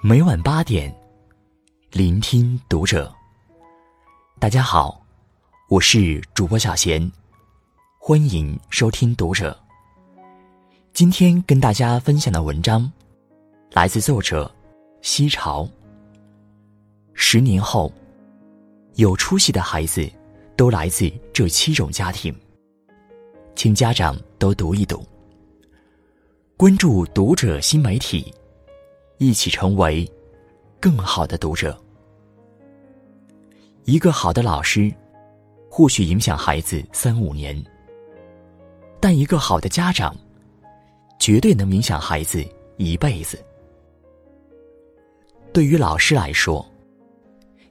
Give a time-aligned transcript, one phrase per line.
[0.00, 0.94] 每晚八点，
[1.90, 3.12] 聆听读者。
[4.38, 5.04] 大家好，
[5.68, 7.10] 我是主播小贤，
[7.98, 9.58] 欢迎收听读者。
[10.92, 12.90] 今天跟大家分享的文章，
[13.72, 14.48] 来自作者
[15.02, 15.68] 西潮。
[17.12, 17.92] 十年后，
[18.94, 20.08] 有出息的孩子
[20.56, 22.32] 都来自这七种家庭，
[23.56, 25.04] 请家长都读一读。
[26.56, 28.32] 关注读者新媒体。
[29.18, 30.08] 一起成为
[30.80, 31.76] 更好的读者。
[33.84, 34.92] 一个好的老师，
[35.68, 37.60] 或许影响孩子三五年，
[39.00, 40.16] 但一个好的家长，
[41.18, 42.44] 绝对能影响孩子
[42.76, 43.44] 一辈子。
[45.52, 46.64] 对于老师来说，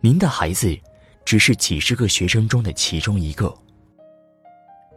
[0.00, 0.76] 您的孩子
[1.24, 3.48] 只是几十个学生中的其中一个；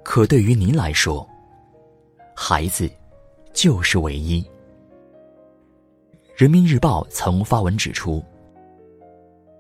[0.04, 1.26] 可对于您来说，
[2.36, 2.90] 孩子
[3.54, 4.44] 就是唯一。
[6.36, 8.24] 人民日报曾发文指出：“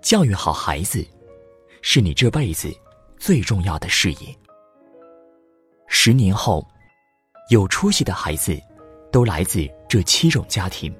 [0.01, 1.05] 教育好孩子，
[1.83, 2.67] 是你这辈子
[3.15, 4.35] 最重要的事业。”
[5.87, 6.67] 十年后，
[7.51, 8.59] 有出息的孩子
[9.11, 10.91] 都来自这七种家庭。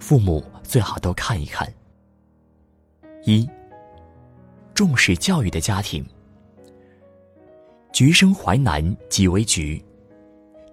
[0.00, 1.70] 父母最好都看一看：
[3.24, 3.46] 一、
[4.72, 6.02] 重视教育的家庭。
[7.92, 9.84] 橘生淮南即为橘，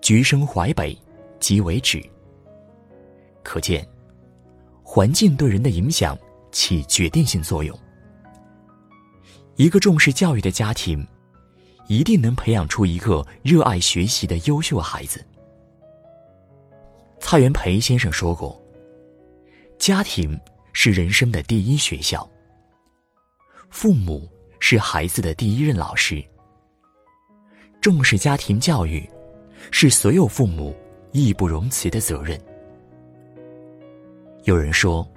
[0.02, 0.98] 橘生淮北
[1.42, 2.02] 即为枳。
[3.44, 3.88] 可见，
[4.84, 6.17] 环境对人的影响
[6.52, 7.78] 起决定性作用。
[9.56, 11.06] 一个重视教育的家庭，
[11.88, 15.23] 一定能培养出一个热爱学习的优秀孩子。
[17.19, 18.59] 蔡元培先生说过
[19.78, 20.39] ：“家庭
[20.73, 22.28] 是人生的第一学校，
[23.69, 24.28] 父母
[24.59, 26.23] 是孩子的第一任老师。
[27.80, 29.08] 重视家庭教育，
[29.72, 30.75] 是所有父母
[31.12, 32.39] 义不容辞的责任。”
[34.44, 35.08] 有人说，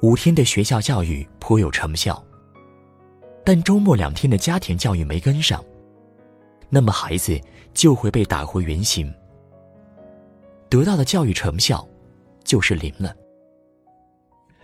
[0.00, 2.24] 五天的学校教育颇有成效，
[3.44, 5.62] 但周末两天的家庭教育没跟上，
[6.70, 7.40] 那么孩子
[7.74, 9.12] 就会被打回原形，
[10.68, 11.84] 得到的教育成效
[12.44, 13.12] 就是零了。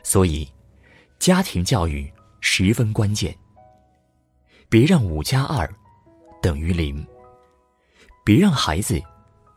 [0.04, 0.48] 所以，
[1.18, 2.08] 家庭教育
[2.40, 3.36] 十分关键，
[4.68, 5.68] 别让五加二
[6.40, 7.04] 等于零，
[8.24, 9.02] 别让孩子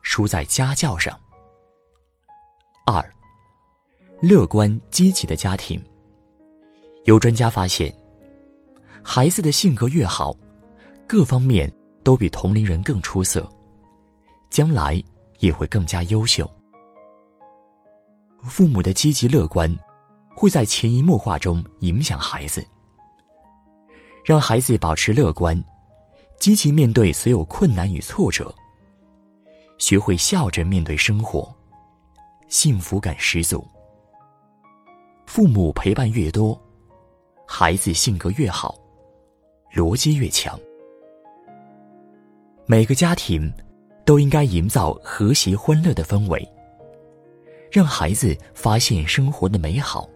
[0.02, 1.16] 输在家教上。
[2.88, 3.08] 二。
[4.22, 5.84] 乐观积极的家庭。
[7.06, 7.92] 有专家发现，
[9.02, 10.32] 孩子的性格越好，
[11.08, 11.72] 各方面
[12.04, 13.50] 都比同龄人更出色，
[14.52, 15.04] 将来
[15.40, 16.48] 也会更加优秀。
[18.44, 19.76] 父母的积极乐观，
[20.36, 22.64] 会在潜移默化中影响孩子，
[24.24, 25.60] 让孩子保持乐观，
[26.40, 28.54] 积极面对所有困难与挫折，
[29.80, 31.52] 学会笑着面对生活，
[32.50, 33.68] 幸福感十足。
[35.26, 36.60] 父母陪伴越多，
[37.48, 38.78] 孩子性格越好，
[39.74, 40.60] 逻辑越强。
[42.66, 43.52] 每个家庭
[44.06, 46.48] 都应该营造和谐欢乐的氛围，
[47.72, 50.10] 让孩子发现生活的美好，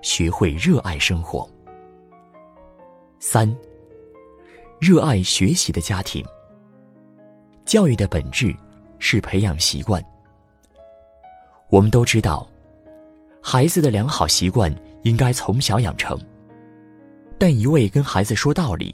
[0.00, 1.48] 学会热爱生活。
[3.18, 3.52] 三，
[4.78, 6.24] 热爱学习的家庭。
[7.64, 8.54] 教育的本质
[8.98, 10.04] 是培养习惯。
[11.70, 12.46] 我们都知道。
[13.46, 16.18] 孩子的良好习惯应该从小养成，
[17.38, 18.92] 但一味跟孩子说道理，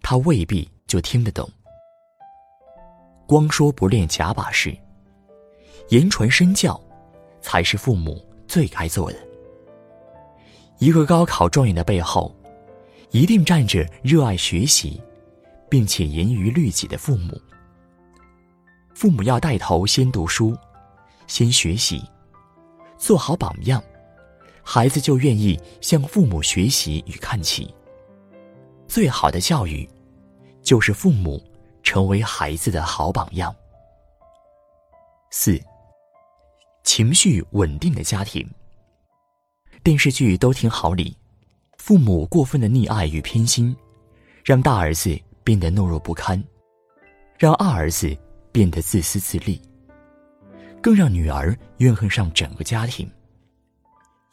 [0.00, 1.50] 他未必就听得懂。
[3.26, 4.74] 光说不练假把式，
[5.88, 6.80] 言传身教，
[7.40, 9.18] 才是父母最该做的。
[10.78, 12.32] 一个高考状元的背后，
[13.10, 15.02] 一定站着热爱学习，
[15.68, 17.36] 并且严于律己的父母。
[18.94, 20.56] 父母要带头先读书，
[21.26, 22.00] 先学习。
[22.98, 23.82] 做好榜样，
[24.62, 27.72] 孩子就愿意向父母学习与看齐。
[28.88, 29.88] 最好的教育，
[30.62, 31.42] 就是父母
[31.82, 33.54] 成为孩子的好榜样。
[35.30, 35.60] 四，
[36.84, 38.48] 情绪稳定的家庭。
[39.82, 41.16] 电视剧都挺好里，
[41.78, 43.76] 父母过分的溺爱与偏心，
[44.44, 46.42] 让大儿子变得懦弱不堪，
[47.38, 48.16] 让二儿子
[48.50, 49.60] 变得自私自利。
[50.86, 53.10] 更让女儿怨恨上整个家庭。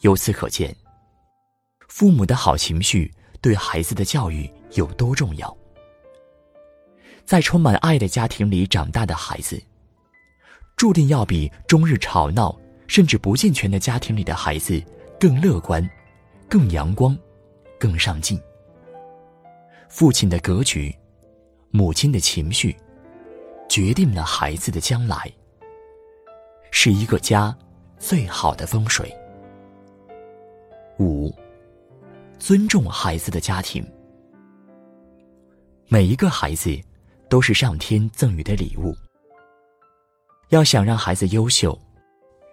[0.02, 0.72] 由此可见，
[1.88, 3.12] 父母的好情绪
[3.42, 5.58] 对孩子的教育有多重要。
[7.26, 9.60] 在充满爱的家庭里长大的孩子，
[10.78, 12.56] 注定要比终日吵闹
[12.86, 14.80] 甚至不健全的家庭里的孩子
[15.20, 15.84] 更乐观、
[16.48, 17.18] 更阳光、
[17.80, 18.40] 更上进。
[19.90, 20.96] 父亲的格局，
[21.72, 22.78] 母亲的情绪，
[23.68, 25.34] 决定了孩子的将来。
[26.76, 27.56] 是一个家
[28.00, 29.16] 最好的风水。
[30.98, 31.32] 五，
[32.40, 33.88] 尊重孩子的家庭。
[35.88, 36.76] 每一个孩子
[37.30, 38.92] 都是上天赠予的礼物。
[40.50, 41.80] 要想让孩子优秀，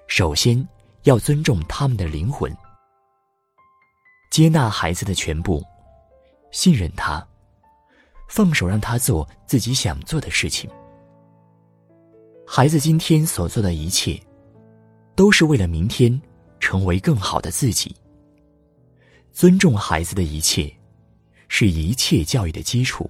[0.06, 0.68] 首先
[1.04, 2.54] 要尊重他们的灵魂，
[4.30, 5.64] 接纳孩子的全部，
[6.52, 7.26] 信任他，
[8.28, 10.70] 放手让他做自己想做的事情。
[12.52, 14.20] 孩子今天所做的一切，
[15.14, 16.20] 都是为了明天
[16.58, 17.94] 成为更好的自己。
[19.30, 20.68] 尊重孩子的一切，
[21.46, 23.08] 是一切教育的基础。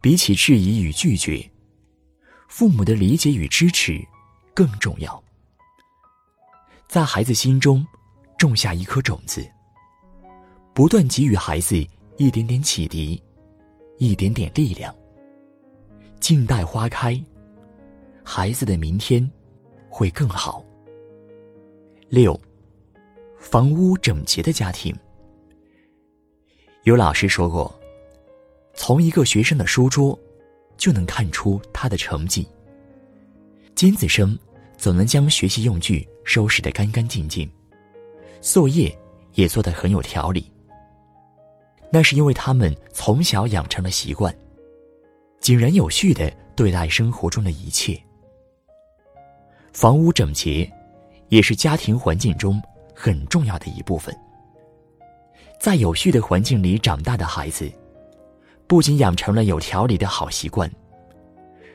[0.00, 1.44] 比起质疑与拒绝，
[2.46, 4.00] 父母的理解与支持
[4.54, 5.20] 更重要。
[6.86, 7.84] 在孩子心中
[8.38, 9.44] 种下一颗种子，
[10.72, 11.76] 不断给予孩子
[12.18, 13.20] 一点点启迪，
[13.98, 14.94] 一点点力量。
[16.20, 17.20] 静待花开，
[18.32, 19.28] 孩子的明天
[19.88, 20.64] 会更好。
[22.08, 22.40] 六，
[23.40, 24.94] 房屋整洁的家庭。
[26.84, 27.76] 有老师说过。
[28.72, 30.16] 从一个学生的书桌，
[30.76, 32.46] 就能看出他的成绩。
[33.74, 34.38] 尖子生
[34.78, 37.50] 总能将学习用具收拾得干干净净，
[38.40, 38.96] 作业
[39.34, 40.48] 也做得很有条理。
[41.90, 44.32] 那是因为他们从小养成了习惯，
[45.40, 48.00] 井然有序的对待生活中的一切。
[49.72, 50.70] 房屋整洁，
[51.28, 52.60] 也是家庭环境中
[52.94, 54.14] 很重要的一部分。
[55.58, 57.70] 在有序的环境里长大的孩子。
[58.66, 60.70] 不仅养成了有条理的好习惯，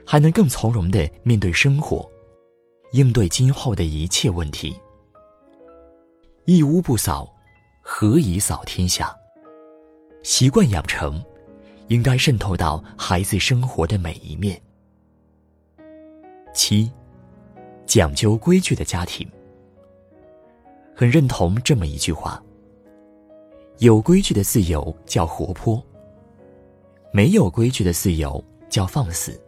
[0.05, 2.09] 还能更从容的面对生活，
[2.93, 4.73] 应对今后的一切问题。
[6.45, 7.29] 一屋不扫，
[7.81, 9.13] 何以扫天下？
[10.23, 11.21] 习惯养成，
[11.89, 14.57] 应该渗透到孩子生活的每一面。
[16.53, 16.89] 七，
[17.85, 19.29] 讲究规矩的家庭，
[20.95, 22.41] 很认同这么一句话：
[23.77, 25.81] 有规矩的自由叫活泼。
[27.11, 29.39] 没有规矩的自由叫放肆。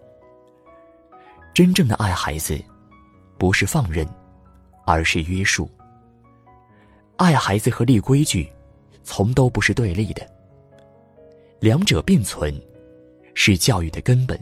[1.54, 2.58] 真正的爱孩子，
[3.38, 4.08] 不是放任，
[4.86, 5.70] 而是约束。
[7.18, 8.50] 爱孩子和立规矩，
[9.04, 10.26] 从都不是对立的。
[11.60, 12.54] 两者并存，
[13.34, 14.40] 是教育的根本。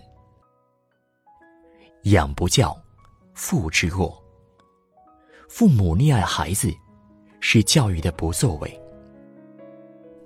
[2.03, 2.77] 养不教，
[3.35, 4.19] 父之过。
[5.47, 6.73] 父母溺爱孩子，
[7.39, 8.81] 是教育的不作为。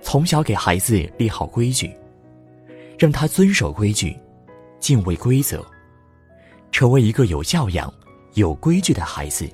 [0.02, 1.94] 从小给孩子立好规矩。
[2.98, 4.14] 让他遵守规矩，
[4.78, 5.66] 敬畏规则，
[6.70, 7.94] 成为一个有教养、
[8.34, 9.50] 有规矩的孩子，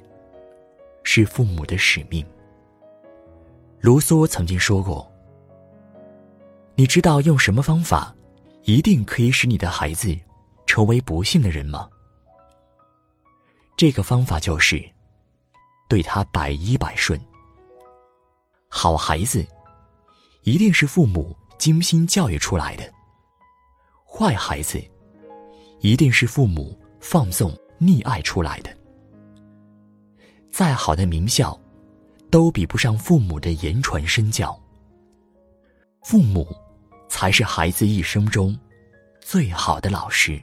[1.03, 2.25] 是父母的使命。
[3.81, 5.07] 卢梭曾经说过
[6.73, 8.15] ：“你知道用什么方法，
[8.63, 10.17] 一定可以使你的孩子
[10.65, 11.87] 成为不幸的人吗？”
[13.77, 14.83] 这个方法就是
[15.89, 17.19] 对他百依百顺。
[18.69, 19.45] 好孩子，
[20.43, 22.93] 一定是父母精心教育出来的。
[24.05, 24.81] 坏孩子，
[25.81, 28.75] 一定是父母放纵溺爱出来的。
[30.51, 31.59] 再好的名校，
[32.31, 34.57] 都比不上父母的言传身教。
[36.01, 36.47] 父母，
[37.09, 38.57] 才是孩子一生中
[39.19, 40.41] 最好的老师。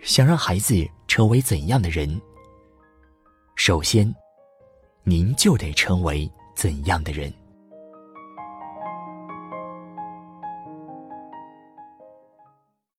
[0.00, 0.74] 想让孩子
[1.12, 2.18] 成为怎样的人，
[3.54, 4.10] 首先，
[5.04, 6.26] 您就得成为
[6.56, 7.30] 怎样的人。